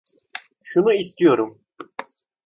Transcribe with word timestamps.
Şunu 0.61 0.93
istiyorum. 0.93 1.61